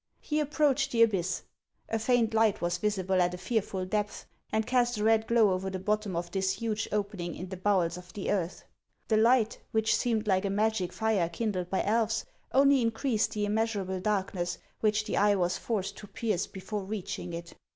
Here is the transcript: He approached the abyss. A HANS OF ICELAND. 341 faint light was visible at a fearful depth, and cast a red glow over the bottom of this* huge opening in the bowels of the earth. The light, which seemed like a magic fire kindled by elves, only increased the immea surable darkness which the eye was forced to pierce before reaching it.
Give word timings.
He 0.19 0.39
approached 0.39 0.89
the 0.91 1.03
abyss. 1.03 1.43
A 1.87 1.91
HANS 1.91 2.01
OF 2.09 2.09
ICELAND. 2.09 2.31
341 2.31 2.31
faint 2.31 2.33
light 2.33 2.61
was 2.63 2.77
visible 2.79 3.21
at 3.21 3.33
a 3.35 3.37
fearful 3.37 3.85
depth, 3.85 4.25
and 4.51 4.65
cast 4.65 4.97
a 4.97 5.03
red 5.03 5.27
glow 5.27 5.51
over 5.51 5.69
the 5.69 5.77
bottom 5.77 6.15
of 6.15 6.31
this* 6.31 6.53
huge 6.53 6.87
opening 6.91 7.35
in 7.35 7.49
the 7.49 7.57
bowels 7.57 7.97
of 7.97 8.11
the 8.13 8.31
earth. 8.31 8.63
The 9.09 9.17
light, 9.17 9.59
which 9.69 9.95
seemed 9.95 10.25
like 10.27 10.45
a 10.45 10.49
magic 10.49 10.91
fire 10.91 11.29
kindled 11.29 11.69
by 11.69 11.83
elves, 11.83 12.25
only 12.51 12.81
increased 12.81 13.33
the 13.33 13.45
immea 13.45 13.85
surable 13.85 14.01
darkness 14.01 14.57
which 14.79 15.03
the 15.05 15.17
eye 15.17 15.35
was 15.35 15.59
forced 15.59 15.97
to 15.97 16.07
pierce 16.07 16.47
before 16.47 16.83
reaching 16.83 17.33
it. 17.33 17.53